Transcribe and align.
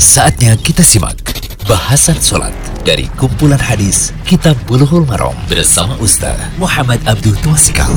Saatnya 0.00 0.56
kita 0.56 0.80
simak 0.80 1.20
bahasan 1.68 2.16
sholat 2.16 2.56
dari 2.88 3.04
kumpulan 3.20 3.60
hadis 3.60 4.16
Kitab 4.24 4.56
Bulughul 4.64 5.04
Maram 5.04 5.36
bersama 5.44 5.92
Ustaz 6.00 6.40
Muhammad 6.56 7.04
Abdul 7.04 7.36
Twasikal. 7.44 7.92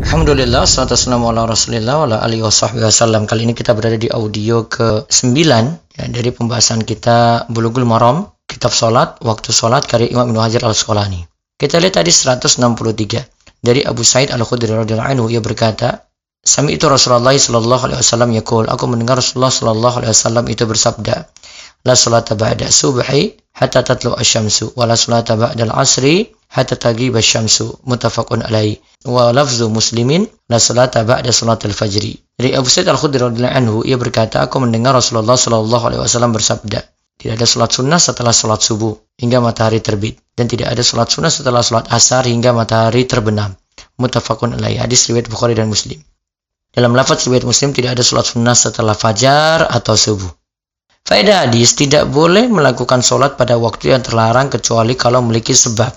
Alhamdulillah, 0.00 0.64
salatu 0.64 0.96
wassalamu 0.96 1.28
ala 1.28 1.44
rasulillah 1.44 2.08
ala 2.08 2.16
alihi 2.24 2.40
wasallam. 2.40 3.28
Kali 3.28 3.44
ini 3.44 3.52
kita 3.52 3.76
berada 3.76 4.00
di 4.00 4.08
audio 4.08 4.64
ke-9 4.64 5.36
ya, 6.00 6.04
dari 6.08 6.32
pembahasan 6.32 6.80
kita 6.80 7.44
Bulughul 7.52 7.84
Maram, 7.84 8.24
kitab 8.48 8.72
sholat, 8.72 9.20
waktu 9.20 9.52
sholat 9.52 9.84
karya 9.84 10.08
Imam 10.08 10.32
Ibnu 10.32 10.40
Hajar 10.40 10.64
al-Asqalani. 10.64 11.20
Kita 11.60 11.84
lihat 11.84 12.00
tadi 12.00 12.08
163 12.08 13.60
dari 13.60 13.84
Abu 13.84 14.00
Said 14.08 14.32
al-Khudri 14.32 14.72
radhiyallahu 14.72 15.04
anhu 15.04 15.28
ia 15.28 15.44
berkata, 15.44 16.07
Sami 16.44 16.78
itu 16.78 16.86
Rasulullah 16.86 17.34
sallallahu 17.34 17.82
alaihi 17.90 18.00
wasallam 18.00 18.30
yaqul, 18.32 18.64
aku 18.70 18.84
mendengar 18.86 19.18
Rasulullah 19.18 19.52
sallallahu 19.52 20.00
alaihi 20.00 20.14
wasallam 20.14 20.44
itu 20.48 20.64
bersabda, 20.64 21.28
la 21.84 21.94
salata 21.98 22.38
ba'da 22.38 22.70
subhi 22.70 23.36
hatta 23.52 23.82
tatlu 23.82 24.14
asy-syamsu 24.14 24.72
wa 24.78 24.86
la 24.86 24.94
salata 24.94 25.34
ba'da 25.34 25.66
al-'asri 25.68 26.30
hatta 26.48 26.78
taghiba 26.78 27.18
asy-syamsu 27.20 27.82
muttafaqun 27.84 28.46
alaihi 28.46 28.80
wa 29.04 29.34
lafzu 29.34 29.66
muslimin 29.68 30.24
la 30.48 30.62
salata 30.62 31.04
ba'da 31.04 31.34
salatil 31.34 31.74
fajri. 31.74 32.16
Dari 32.38 32.54
Abu 32.54 32.70
Sa'id 32.70 32.86
Al-Khudri 32.86 33.18
radhiyallahu 33.18 33.58
anhu 33.58 33.76
ia 33.82 33.98
berkata, 33.98 34.40
aku 34.40 34.62
mendengar 34.62 34.94
Rasulullah 34.94 35.34
sallallahu 35.34 35.84
alaihi 35.90 36.02
wasallam 36.06 36.32
bersabda, 36.32 36.80
tidak 37.18 37.34
ada 37.34 37.46
salat 37.50 37.70
sunnah 37.74 37.98
setelah 37.98 38.30
salat 38.30 38.62
subuh 38.62 38.94
hingga 39.18 39.42
matahari 39.42 39.82
terbit 39.82 40.22
dan 40.38 40.46
tidak 40.46 40.70
ada 40.70 40.86
salat 40.86 41.10
sunnah 41.10 41.34
setelah 41.34 41.66
salat 41.66 41.90
asar 41.90 42.22
hingga 42.30 42.54
matahari 42.54 43.10
terbenam. 43.10 43.58
Muttafaqun 43.98 44.54
alaihi. 44.54 44.78
Hadis 44.78 45.10
riwayat 45.10 45.26
Bukhari 45.26 45.58
dan 45.58 45.66
Muslim. 45.66 45.98
Dalam 46.68 46.92
lafaz 46.92 47.24
riwayat 47.24 47.48
Muslim 47.48 47.72
tidak 47.72 47.96
ada 47.96 48.04
sholat 48.04 48.28
sunnah 48.28 48.52
setelah 48.52 48.92
fajar 48.92 49.64
atau 49.72 49.96
subuh. 49.96 50.28
Faedah 51.08 51.48
hadis 51.48 51.72
tidak 51.72 52.12
boleh 52.12 52.52
melakukan 52.52 53.00
sholat 53.00 53.40
pada 53.40 53.56
waktu 53.56 53.96
yang 53.96 54.04
terlarang 54.04 54.52
kecuali 54.52 54.92
kalau 54.92 55.24
memiliki 55.24 55.56
sebab. 55.56 55.88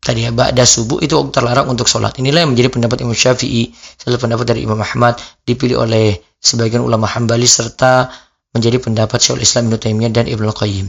Tadi 0.00 0.24
ya, 0.24 0.32
ba'da 0.32 0.64
subuh 0.64 1.02
itu 1.04 1.12
waktu 1.12 1.34
terlarang 1.34 1.68
untuk 1.68 1.84
sholat. 1.84 2.16
Inilah 2.16 2.46
yang 2.46 2.56
menjadi 2.56 2.72
pendapat 2.72 3.04
Imam 3.04 3.12
Syafi'i, 3.12 3.74
salah 4.00 4.16
pendapat 4.16 4.48
dari 4.48 4.64
Imam 4.64 4.80
Ahmad, 4.80 5.20
dipilih 5.44 5.84
oleh 5.84 6.16
sebagian 6.40 6.80
ulama 6.80 7.04
Hambali 7.04 7.44
serta 7.44 8.08
menjadi 8.56 8.80
pendapat 8.80 9.18
Syekhul 9.20 9.44
Islam 9.44 9.68
Ibnu 9.68 9.76
Taimiyah 9.82 10.12
dan 10.14 10.24
Ibnu 10.24 10.48
Qayyim. 10.56 10.88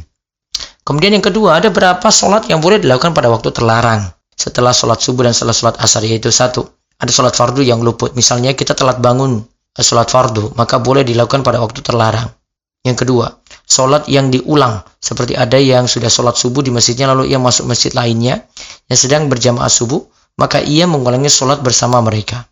Kemudian 0.88 1.20
yang 1.20 1.26
kedua, 1.26 1.60
ada 1.60 1.68
berapa 1.68 2.08
sholat 2.08 2.48
yang 2.48 2.64
boleh 2.64 2.80
dilakukan 2.80 3.12
pada 3.12 3.28
waktu 3.28 3.52
terlarang 3.52 4.08
setelah 4.38 4.72
sholat 4.72 5.02
subuh 5.02 5.28
dan 5.28 5.34
setelah 5.34 5.52
sholat 5.58 5.76
asar 5.82 6.06
yaitu 6.06 6.30
satu 6.30 6.77
ada 6.98 7.12
sholat 7.14 7.38
fardu 7.38 7.62
yang 7.62 7.82
luput. 7.86 8.18
Misalnya 8.18 8.58
kita 8.58 8.74
telat 8.74 8.98
bangun 8.98 9.42
eh, 9.78 9.86
sholat 9.86 10.10
fardu, 10.10 10.58
maka 10.58 10.82
boleh 10.82 11.06
dilakukan 11.06 11.46
pada 11.46 11.62
waktu 11.62 11.86
terlarang. 11.86 12.30
Yang 12.86 13.06
kedua, 13.06 13.28
sholat 13.68 14.08
yang 14.08 14.32
diulang. 14.32 14.82
Seperti 14.98 15.36
ada 15.36 15.60
yang 15.60 15.86
sudah 15.86 16.08
sholat 16.08 16.40
subuh 16.40 16.64
di 16.64 16.72
masjidnya, 16.72 17.12
lalu 17.12 17.32
ia 17.32 17.40
masuk 17.40 17.68
masjid 17.68 17.92
lainnya 17.92 18.48
yang 18.88 19.00
sedang 19.00 19.24
berjamaah 19.28 19.70
subuh, 19.70 20.04
maka 20.40 20.62
ia 20.64 20.88
mengulangi 20.88 21.28
sholat 21.28 21.60
bersama 21.60 22.00
mereka. 22.00 22.48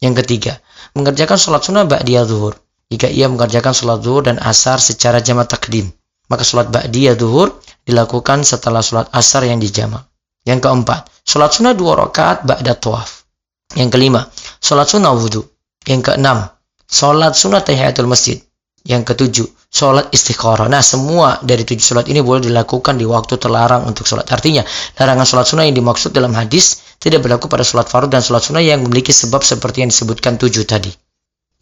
Yang 0.00 0.24
ketiga, 0.24 0.58
mengerjakan 0.96 1.38
sholat 1.38 1.62
sunnah 1.64 1.84
ba'diyah 1.86 2.24
zuhur. 2.26 2.56
Jika 2.88 3.08
ia 3.08 3.28
mengerjakan 3.30 3.72
sholat 3.72 4.04
zuhur 4.04 4.24
dan 4.24 4.36
asar 4.40 4.78
secara 4.80 5.20
jamaah 5.20 5.48
takdim, 5.48 5.90
maka 6.28 6.44
sholat 6.44 6.68
ba'diyah 6.72 7.16
zuhur 7.16 7.60
dilakukan 7.84 8.44
setelah 8.44 8.80
sholat 8.80 9.08
asar 9.12 9.44
yang 9.44 9.60
dijama. 9.60 10.04
Yang 10.44 10.68
keempat, 10.68 11.08
sholat 11.24 11.56
sunnah 11.56 11.72
dua 11.72 11.96
rakaat 12.04 12.44
ba'da 12.44 12.76
tawaf. 12.76 13.23
Yang 13.72 13.88
kelima, 13.96 14.28
sholat 14.60 14.92
sunnah 14.92 15.16
wudhu. 15.16 15.40
Yang 15.88 16.12
keenam, 16.12 16.44
sholat 16.84 17.32
sunnah 17.32 17.64
tahiyatul 17.64 18.04
masjid. 18.04 18.36
Yang 18.84 19.16
ketujuh, 19.16 19.48
sholat 19.72 20.12
istikharah. 20.12 20.68
Nah, 20.68 20.84
semua 20.84 21.40
dari 21.40 21.64
tujuh 21.64 21.80
sholat 21.80 22.06
ini 22.12 22.20
boleh 22.20 22.44
dilakukan 22.44 23.00
di 23.00 23.08
waktu 23.08 23.40
terlarang 23.40 23.88
untuk 23.88 24.04
sholat. 24.04 24.28
Artinya, 24.28 24.60
larangan 25.00 25.26
sholat 25.26 25.46
sunnah 25.48 25.64
yang 25.64 25.74
dimaksud 25.74 26.12
dalam 26.12 26.36
hadis 26.36 26.84
tidak 27.02 27.26
berlaku 27.26 27.50
pada 27.50 27.66
sholat 27.66 27.90
fardu 27.90 28.12
dan 28.12 28.22
sholat 28.22 28.44
sunnah 28.44 28.62
yang 28.62 28.84
memiliki 28.84 29.10
sebab 29.10 29.42
seperti 29.42 29.82
yang 29.82 29.90
disebutkan 29.90 30.38
tujuh 30.38 30.62
tadi. 30.68 30.92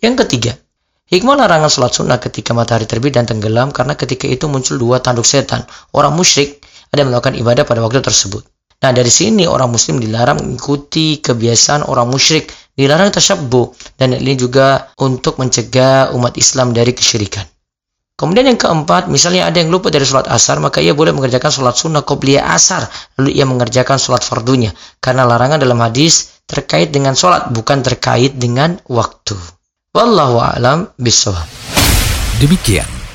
Yang 0.02 0.26
ketiga, 0.26 0.52
hikmah 1.08 1.40
larangan 1.40 1.72
sholat 1.72 1.92
sunnah 1.96 2.18
ketika 2.20 2.52
matahari 2.52 2.84
terbit 2.84 3.16
dan 3.16 3.24
tenggelam 3.24 3.72
karena 3.72 3.96
ketika 3.96 4.28
itu 4.28 4.50
muncul 4.50 4.76
dua 4.76 5.00
tanduk 5.00 5.24
setan. 5.24 5.64
Orang 5.96 6.12
musyrik 6.18 6.60
ada 6.92 7.08
melakukan 7.08 7.38
ibadah 7.38 7.64
pada 7.64 7.80
waktu 7.80 8.04
tersebut. 8.04 8.44
Nah 8.82 8.90
dari 8.90 9.08
sini 9.08 9.46
orang 9.46 9.70
muslim 9.70 10.02
dilarang 10.02 10.42
mengikuti 10.42 11.22
kebiasaan 11.22 11.86
orang 11.86 12.10
musyrik, 12.10 12.50
dilarang 12.74 13.14
tasyabbu 13.14 13.94
dan 13.94 14.18
ini 14.18 14.34
juga 14.34 14.90
untuk 14.98 15.38
mencegah 15.38 16.10
umat 16.18 16.34
Islam 16.34 16.74
dari 16.74 16.90
kesyirikan. 16.90 17.46
Kemudian 18.12 18.54
yang 18.54 18.60
keempat, 18.60 19.10
misalnya 19.10 19.50
ada 19.50 19.58
yang 19.58 19.72
lupa 19.72 19.90
dari 19.90 20.06
sholat 20.06 20.30
asar, 20.30 20.62
maka 20.62 20.78
ia 20.78 20.94
boleh 20.94 21.10
mengerjakan 21.10 21.50
sholat 21.50 21.74
sunnah 21.74 22.06
qobliyah 22.06 22.54
asar, 22.54 22.86
lalu 23.18 23.34
ia 23.34 23.42
mengerjakan 23.48 23.98
sholat 23.98 24.22
fardunya. 24.22 24.70
Karena 25.02 25.26
larangan 25.26 25.58
dalam 25.58 25.80
hadis 25.82 26.44
terkait 26.46 26.94
dengan 26.94 27.18
sholat, 27.18 27.50
bukan 27.50 27.82
terkait 27.82 28.38
dengan 28.38 28.78
waktu. 28.86 29.34
Wallahu 29.90 30.38
a'lam. 30.38 30.94
Demikian 32.38 33.01